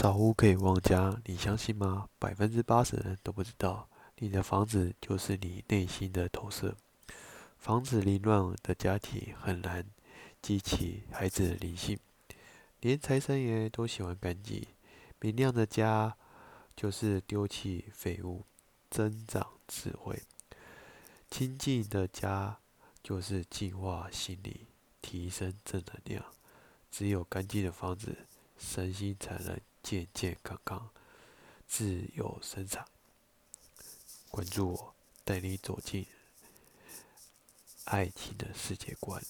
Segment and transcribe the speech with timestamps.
[0.00, 2.08] 少屋可以旺家，你相信吗？
[2.18, 6.74] 百分之八十的人都不知道，你的房子就是你内心的投射。
[7.58, 9.84] 房子凌乱的家庭很难
[10.40, 11.98] 激起孩子的灵性，
[12.80, 14.66] 连财神爷都喜欢干净。
[15.20, 16.16] 明亮的家
[16.74, 18.46] 就是丢弃废物，
[18.88, 20.16] 增长智慧；
[21.30, 22.56] 清净的家
[23.02, 24.68] 就是净化心理，
[25.02, 26.24] 提升正能量。
[26.90, 28.16] 只有干净的房子，
[28.56, 29.60] 身心才能。
[29.82, 30.90] 健健康康，
[31.66, 32.86] 自由生长。
[34.30, 34.94] 关注我，
[35.24, 36.06] 带你走进
[37.84, 39.22] 爱情的世界观。